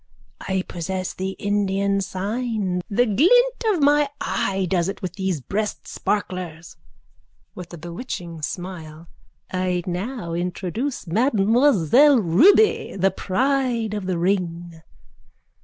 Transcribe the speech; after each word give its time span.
_I 0.49 0.63
possess 0.63 1.13
the 1.13 1.33
Indian 1.37 2.01
sign. 2.01 2.81
The 2.89 3.05
glint 3.05 3.63
of 3.67 3.83
my 3.83 4.09
eye 4.19 4.65
does 4.67 4.89
it 4.89 4.99
with 5.03 5.13
these 5.13 5.41
breastsparklers. 5.41 6.75
(With 7.53 7.71
a 7.71 7.77
bewitching 7.77 8.41
smile.) 8.41 9.07
I 9.51 9.83
now 9.85 10.33
introduce 10.33 11.05
Mademoiselle 11.05 12.17
Ruby, 12.17 12.95
the 12.97 13.11
pride 13.11 13.93
of 13.93 14.07
the 14.07 14.17
ring. 14.17 14.81